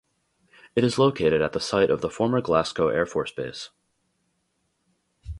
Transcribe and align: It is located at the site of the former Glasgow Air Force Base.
It 0.75 0.83
is 0.83 0.97
located 0.97 1.43
at 1.43 1.51
the 1.53 1.59
site 1.59 1.91
of 1.91 2.01
the 2.01 2.09
former 2.09 2.41
Glasgow 2.41 2.87
Air 2.87 3.05
Force 3.05 3.31
Base. 3.31 3.69